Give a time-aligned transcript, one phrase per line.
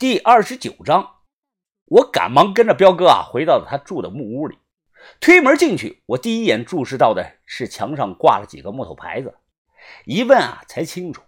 [0.00, 1.16] 第二十九章，
[1.84, 4.58] 我赶忙跟着彪哥啊，回到了他住的木屋里。
[5.20, 9.36] 推门进去，我第一眼注视到的是墙上挂了几个木头牌子。
[10.06, 11.20] 一问啊，才清楚，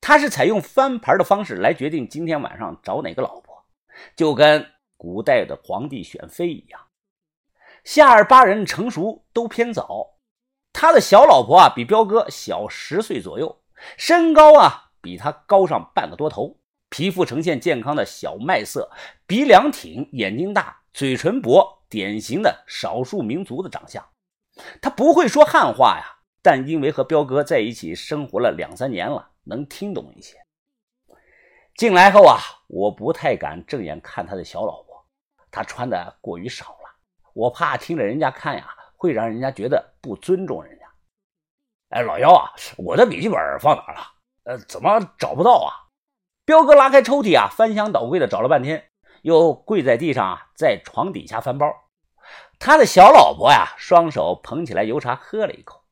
[0.00, 3.64] 他是采用翻牌的方式来决定今天晚上找哪个老婆，
[4.14, 6.80] 就跟古代的皇帝选妃一样。
[7.82, 10.20] 夏尔八人成熟都偏早，
[10.72, 13.64] 他的小老婆啊比彪哥小十岁左右，
[13.96, 16.60] 身高啊比他高上半个多头。
[16.92, 18.90] 皮肤呈现健康的小麦色，
[19.26, 24.06] 鼻梁挺，眼睛大，嘴唇薄，典型的少数民族的长相。
[24.82, 26.04] 他不会说汉话呀，
[26.42, 30.36] 但因为和彪哥在一起生活了两三年了，能听懂一些。
[31.76, 35.02] 进来后啊，我不太敢正眼看他的小老婆，
[35.50, 36.94] 她穿的过于少了，
[37.32, 38.68] 我怕听着人家看呀，
[38.98, 40.84] 会让人家觉得不尊重人家。
[41.88, 44.00] 哎，老幺啊，我的笔记本放哪了？
[44.44, 45.72] 呃，怎么找不到啊？
[46.52, 48.84] 彪哥拉开抽屉啊，翻箱倒柜的找了半天，
[49.22, 51.66] 又跪在地上啊，在床底下翻包。
[52.58, 55.82] 他的小老婆呀，双手捧起来油茶喝了一口，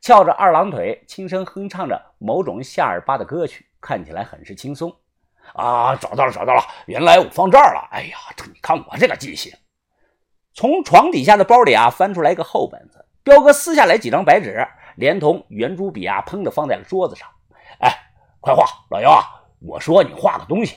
[0.00, 4.90] 翘着二郎腿，轻声哼唱着某种夏尔巴的歌曲，看起来很是轻松。
[5.52, 7.86] 啊，找到了，找到了，原来我放这儿了。
[7.90, 8.16] 哎呀，
[8.46, 9.52] 你看我这个记性。
[10.54, 14.66] 从床底下的包里啊，翻出来一个厚本子，彪哥撕下来几张白纸，
[14.96, 17.28] 连同圆珠笔啊，砰的放在了桌子上。
[17.80, 17.92] 哎，
[18.40, 19.34] 快画，老姚啊！
[19.60, 20.76] 我说你画个东西，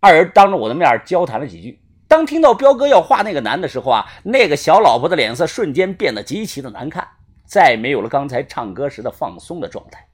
[0.00, 1.82] 二人当着我的面交谈了几句。
[2.06, 7.06] 当听到彪哥要画那个男的时候啊，那个小老婆的脸色瞬间变得极其的难看，
[7.46, 10.08] 再没有了刚才唱歌时的放松的状态。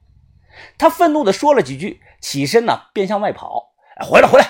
[0.77, 3.73] 他愤怒地说了几句，起身呢便向外跑。
[4.07, 4.47] 回来回来，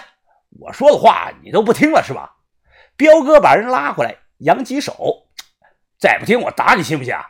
[0.60, 2.36] 我说的话你都不听了是吧？
[2.96, 5.28] 彪哥把人拉回来，扬起手，
[5.98, 7.26] 再不听我打你信不信啊？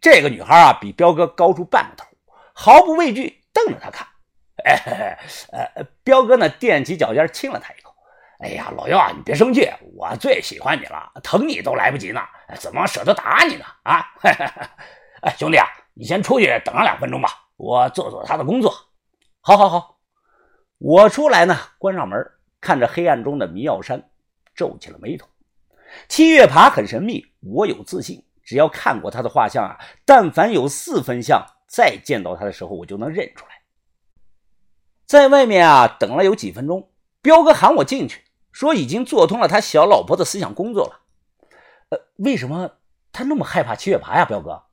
[0.00, 2.06] 这个女孩啊比彪哥高出半个头，
[2.52, 4.06] 毫不畏惧，瞪着他看。
[4.66, 5.18] 哎，
[5.52, 6.50] 呃，彪哥呢？
[6.50, 7.94] 踮起脚尖亲了他一口。
[8.38, 12.20] 哎呀，老幺啊，你别生气，我最喜欢你了，疼你都来不及呢，
[12.58, 13.64] 怎么舍得打你呢？
[13.84, 14.04] 啊，
[15.22, 18.74] 哎，兄弟啊，你先出去等上两分钟吧，我做做他的工作。
[19.40, 19.98] 好，好，好。
[20.78, 22.18] 我出来呢，关上门，
[22.60, 24.10] 看着黑暗中的迷药山，
[24.54, 25.26] 皱起了眉头。
[26.08, 33.52] 七月爬很神秘，我有自信，只要看过他的画像啊，但凡有四分像，再见到他的时候，我就能认出来。
[35.06, 36.90] 在外面啊，等了有几分钟，
[37.22, 41.00] 彪哥喊我进去，说已经做通了他小老婆的思想工作了。
[41.90, 42.72] 呃，为什么
[43.12, 44.24] 他那么害怕七月爬呀？
[44.24, 44.64] 彪哥，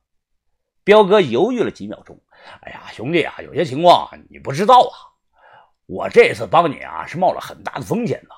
[0.82, 2.20] 彪哥犹豫了几秒钟。
[2.62, 5.14] 哎呀，兄弟啊，有些情况你不知道啊。
[5.86, 8.30] 我这次帮你啊，是冒了很大的风险的。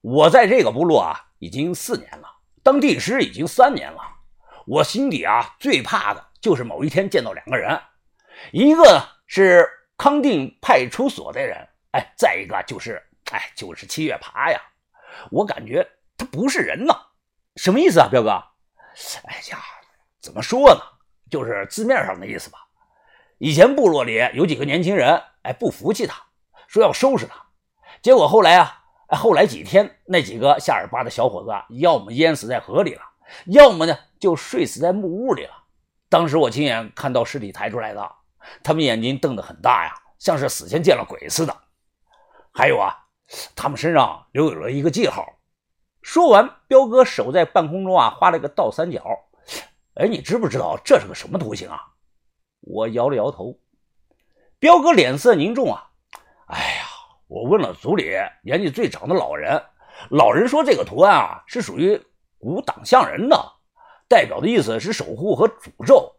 [0.00, 2.26] 我在这个部落啊，已经四年了，
[2.64, 4.00] 当地师已经三年了。
[4.66, 7.80] 我心底啊，最怕的就是某一天见到两个人，
[8.50, 9.68] 一个是。
[10.00, 11.58] 康定派出所的人，
[11.90, 13.02] 哎，再一个就是，
[13.32, 14.58] 哎，就是七月爬呀，
[15.30, 16.94] 我感觉他不是人呐，
[17.56, 18.30] 什么意思啊，彪哥？
[19.26, 19.58] 哎呀，
[20.18, 20.80] 怎么说呢？
[21.30, 22.60] 就是字面上的意思吧。
[23.36, 26.18] 以前部落里有几个年轻人，哎，不服气他，
[26.66, 27.34] 说要收拾他。
[28.00, 33.02] 结果后来啊，后来几天，那几个夏尔巴的小伙子，要么淹死在河里了，
[33.48, 35.52] 要么呢就睡死在木屋里了。
[36.08, 38.19] 当时我亲眼看到尸体抬出来的。
[38.62, 41.56] 他们眼睛瞪得很大呀，像是死前见了鬼似的。
[42.52, 42.94] 还有啊，
[43.54, 45.26] 他们身上留有了一个记号。
[46.02, 49.04] 说完，彪哥手在半空中啊画了个倒三角。
[49.94, 51.80] 哎，你知不知道这是个什么图形啊？
[52.60, 53.58] 我摇了摇头。
[54.58, 55.90] 彪哥脸色凝重啊。
[56.46, 56.86] 哎呀，
[57.28, 58.10] 我问了族里
[58.42, 59.62] 年纪最长的老人，
[60.10, 62.00] 老人说这个图案啊是属于
[62.38, 63.52] 古党项人的，
[64.08, 66.14] 代表的意思是守护和诅咒。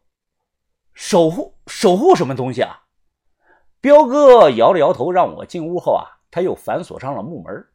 [1.03, 2.83] 守护守护什么东西啊？
[3.81, 7.67] 彪哥摇了摇头，让我进屋后啊，他又反锁上了木门。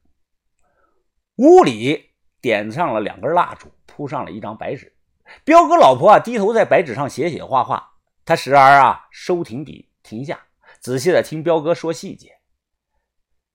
[1.35, 2.11] 屋里
[2.41, 4.97] 点上了两根蜡烛，铺上了一张白纸。
[5.43, 7.95] 彪哥老婆啊，低头在白纸上写写画画。
[8.25, 10.41] 他时而啊收停笔，停下，
[10.79, 12.33] 仔细的听彪哥说细节。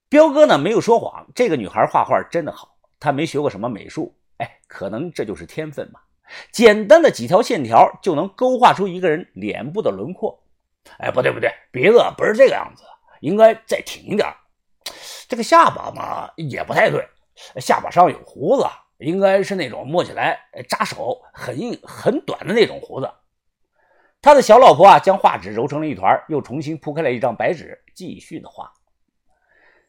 [0.09, 2.77] 彪哥呢没有说谎，这个女孩画画真的好。
[2.99, 6.03] 她没学过什么美术，哎，可能这就是天分吧。
[6.51, 10.43] 简单的几条线条就能勾画出一个人脸部的轮廓。
[10.97, 12.83] 哎，不对不对，鼻子不是这个样子，
[13.19, 14.27] 应该再挺一点。
[15.27, 17.07] 这个下巴嘛也不太对，
[17.61, 18.65] 下巴上有胡子，
[18.97, 23.09] 应该是那种摸起来扎手很硬很短的那种胡子。
[24.21, 28.71] 他的小老婆啊，将画纸揉成了一团，又重新铺开了一张白纸，继续的画。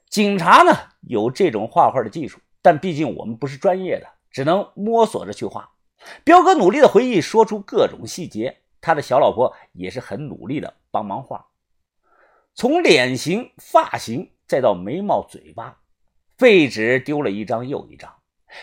[0.09, 5.71] 警察呢有这种画画的技术，但毕竟我们不是专业的，只能摸索着去画。
[6.25, 8.59] 彪哥努力的回忆，说出各种细节。
[8.81, 11.47] 他的小老婆也是很努力的帮忙画，
[12.53, 15.79] 从脸型、发型，再到眉毛、嘴巴，
[16.37, 18.13] 废纸丢了一张又一张。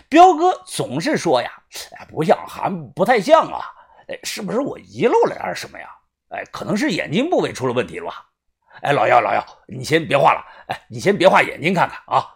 [0.09, 1.49] 彪哥总是说呀
[1.97, 3.61] ：“哎，不像，还不太像啊！
[4.09, 5.87] 哎，是不是我遗漏了点什么呀？
[6.29, 8.25] 哎，可能是眼睛部位出了问题了吧？
[8.81, 12.35] 哎，老姚，老姚，你先别画了，哎，你先别画眼睛看看啊！”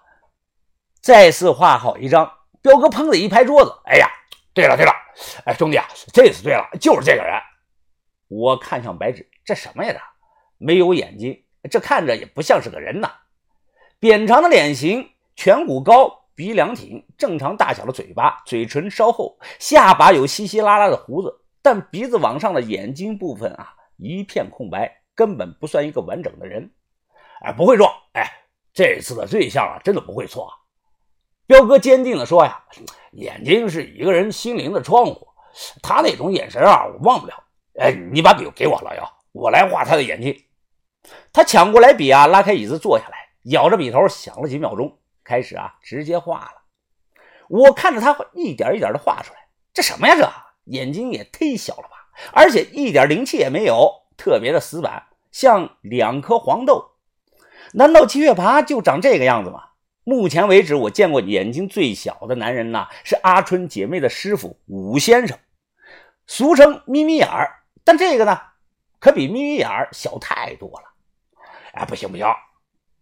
[1.01, 4.07] 再次画好一张，彪哥砰的一拍桌子：“哎呀，
[4.53, 4.91] 对了对了，
[5.45, 7.33] 哎，兄弟啊，这次对了，就是这个人。”
[8.29, 9.94] 我看向白纸，这什么呀？
[9.94, 10.00] 这
[10.57, 13.11] 没有眼睛，这看着也不像是个人呐。
[14.00, 16.21] 扁长的脸型，颧骨高。
[16.35, 26.71] 鼻梁挺，正常大小的嘴巴，嘴唇稍厚，下巴有稀稀拉拉的胡子，但鼻子往上的眼睛部分啊，一片空白，根本不算一个完整的人。
[27.41, 28.27] 哎，不会错，哎，
[28.73, 30.51] 这次的对象啊，真的不会错。
[31.45, 32.63] 彪哥坚定地说呀
[33.12, 35.28] ：“眼睛是一个人心灵的窗户，
[35.81, 37.44] 他那种眼神啊，我忘不了。
[37.80, 40.36] 哎，你把笔给我，老姚，我来画他的眼睛。”
[41.34, 43.18] 他抢过来笔啊，拉开椅子坐下来，
[43.51, 45.00] 咬着笔头想了几秒钟。
[45.24, 46.63] 开始啊，直接画了。
[47.50, 49.39] 我看着他一点一点的画出来，
[49.74, 50.16] 这什么呀？
[50.18, 50.30] 这
[50.66, 52.10] 眼睛也忒小了吧？
[52.31, 56.92] 而且一点灵气也没有，特别的死板，像两颗黄豆。
[57.74, 59.63] 难道七月爬就长这个样子吗？
[60.03, 65.38] 目前为止，我见过眼睛最小的男人呐，是阿春姐妹的师傅武先生，
[66.27, 67.63] 俗称眯眯眼儿。
[67.85, 68.39] 但这个呢，
[69.00, 70.85] 可比眯眯眼儿小太多了。
[71.73, 72.27] 哎，不行不行！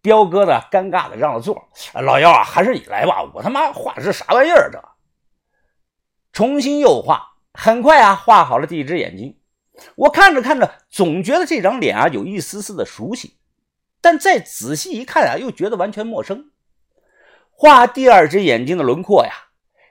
[0.02, 0.62] 彪哥呢？
[0.72, 1.70] 尴尬的让了座。
[1.94, 4.70] 老幺啊，还是你来吧，我他妈画的是啥玩意儿？
[4.72, 4.80] 这
[6.32, 9.38] 重新又画，很快啊，画好了第一只眼睛。
[9.96, 13.38] 我看着看着，总觉得这张脸啊有一丝丝的熟悉，
[14.00, 16.51] 但再仔细一看啊，又觉得完全陌生。
[17.62, 19.32] 画第二只眼睛的轮廓呀，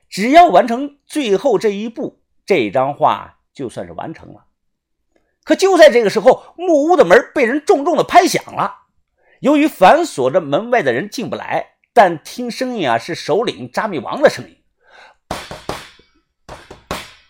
[0.08, 4.46] 只要完成最后这一步，这张画就算是完成了。
[5.44, 8.88] 可就在这个时候，木屋的门被人重重的拍响了。
[9.38, 14.56] 由于反锁着门外的人进不来，但听声音啊是首领扎密王的声音。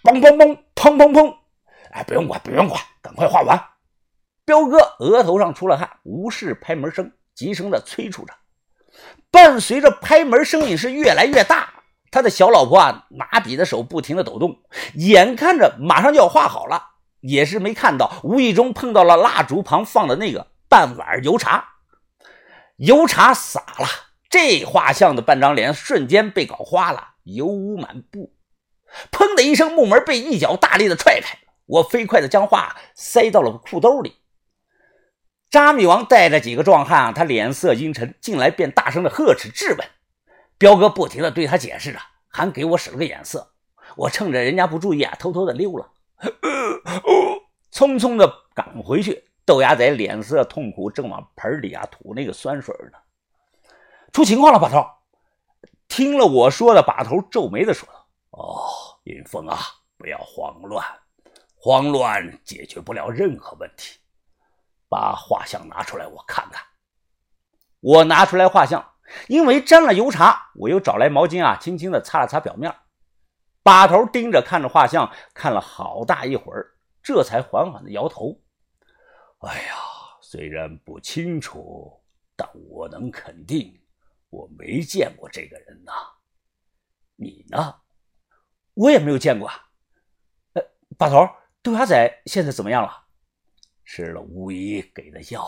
[0.03, 1.37] 砰砰砰砰砰砰！
[1.91, 3.63] 哎，不用管，不用管，赶快画完。
[4.47, 8.33] 彪哥额头上出了汗，无视拍门声，急声的催促着。
[9.31, 11.75] 伴随着拍门声音是越来越大，
[12.11, 14.61] 他的小老婆啊拿笔的手不停的抖动，
[14.95, 16.83] 眼看着马上就要画好了，
[17.21, 21.69] 也是没看到，无意中碰到了蜡烛旁放的那个半碗油茶。
[22.77, 23.87] 油茶洒了，
[24.29, 28.33] 这画像的半张脸瞬间被搞花了，油污满布。
[29.13, 34.17] 砰的一声，木门被一脚大力的踹开，我飞快的将画塞到了裤兜里。
[35.51, 39.89] 扎米王带着几个壮汉，他脸色阴沉，进来便大声的呵斥质问。
[40.57, 41.99] 彪哥不停的对他解释着，
[42.29, 43.53] 还给我使了个眼色。
[43.97, 45.91] 我趁着人家不注意啊，偷偷的溜了，
[47.73, 49.25] 匆匆的赶回去。
[49.45, 52.99] 豆芽仔脸色痛苦，正往盆里啊吐那个酸水呢。
[54.13, 54.87] 出情况了，把头。
[55.89, 58.63] 听了我说的，把头皱眉的说道：“哦，
[59.03, 59.59] 云峰啊，
[59.99, 60.87] 不要慌乱，
[61.57, 63.99] 慌乱解决不了任何问题。
[64.91, 66.63] 把画像拿出来，我看看。”
[67.81, 68.93] 我拿出来画像，
[69.29, 72.75] 因为沾了油茶，我又找来毛巾啊，轻轻的擦了擦表面。
[73.63, 78.39] 把头盯着看着画像，看了好大一会儿，这才缓缓的摇头。
[79.39, 79.75] 哎呀，
[80.21, 82.03] 虽然不清楚，
[82.37, 83.81] 但我能肯定，
[84.29, 85.93] 我没见过这个人呐。
[87.17, 87.77] 你呢？
[88.75, 89.51] 我也没有见过。
[90.53, 90.63] 呃，
[90.99, 91.29] 把头，
[91.63, 93.07] 豆芽仔现在怎么样了？
[93.93, 95.45] 吃了巫医给的药，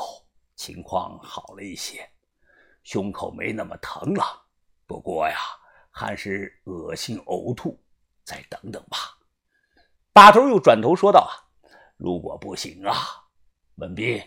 [0.56, 2.10] 情况好了一些，
[2.82, 4.24] 胸口没那么疼了。
[4.84, 5.36] 不过呀，
[5.92, 7.80] 还是恶心呕吐，
[8.24, 9.16] 再等等吧。
[10.12, 11.30] 把头又转头说道：“啊，
[11.96, 12.92] 如果不行啊。”
[13.78, 14.20] 文斌，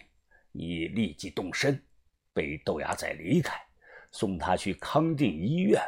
[0.53, 1.85] 你立即动身，
[2.31, 3.61] 背豆芽仔离开，
[4.11, 5.81] 送他去康定医院，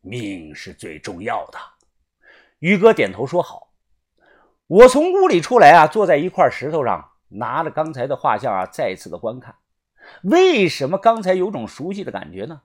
[0.00, 1.58] 命是最重要的。
[2.58, 3.72] 于哥点头说好。
[4.66, 9.54] 我从屋里出来啊，坐在一块石头上，拿着刚才的画像啊，再次的观看。
[10.22, 12.62] 为什么刚才有种熟悉的感觉呢？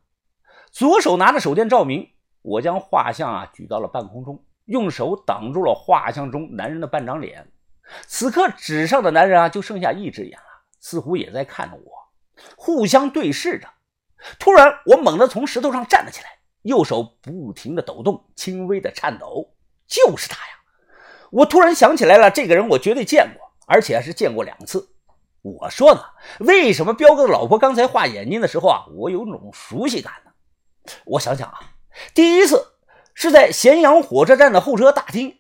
[0.72, 2.10] 左手拿着手电照明，
[2.42, 7.52] 我将画像啊举到了半空中，用手挡住了画像中男人的半张脸。
[8.08, 10.46] 此刻纸上的男人啊，就剩下一只眼了，
[10.80, 11.92] 似乎也在看着我，
[12.58, 13.68] 互相对视着。
[14.40, 16.30] 突然，我猛地从石头上站了起来，
[16.64, 19.54] 右手不停的抖动，轻微的颤抖。
[19.88, 20.54] 就是他呀！
[21.30, 24.90] 我突然想起来了，这个人我绝对见过，而且是见过两次。
[25.42, 26.02] 我说呢，
[26.40, 30.32] 为什么彪哥的老婆刚才画眼睛的时候啊，我有种熟悉感呢？
[31.06, 31.60] 我想想啊，
[32.14, 32.74] 第一次
[33.14, 35.38] 是在咸阳火车站的候车大厅。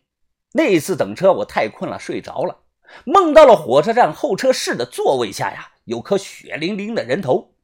[0.53, 2.59] 那一次等车，我太困了，睡着了，
[3.03, 7.55] 梦到了火车站候车室的座位下呀，有颗血淋淋的人头，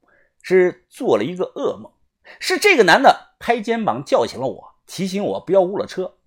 [0.42, 1.92] 是做了一个噩梦。
[2.38, 6.18] 是这个男的拍肩膀叫醒了我，提醒我不要误了车。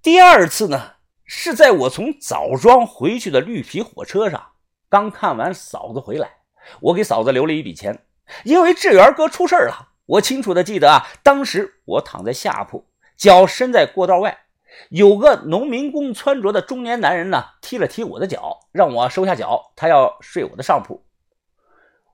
[0.00, 0.92] 第二次呢，
[1.34, 4.48] 是在我从枣庄回去的绿皮火车上，
[4.90, 6.28] 刚看完嫂子回来，
[6.82, 8.04] 我给嫂子留了一笔钱，
[8.44, 9.92] 因为志源哥出事了。
[10.04, 12.86] 我清楚的记得啊，当时我躺在下铺，
[13.16, 14.40] 脚伸在过道外，
[14.90, 21.02] 有个农民工穿着的中年男人呢，踢了踢我的脚，让我收下脚，他要睡我的上铺。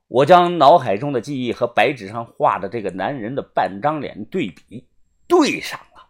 [0.07, 4.87] 我将脑海中的记忆和白纸上画的这个男人的半张脸对比
[5.27, 6.07] 对上了，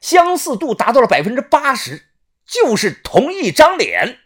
[0.00, 2.08] 相似度达到了百分之八十，
[2.52, 4.18] 就是同一张脸。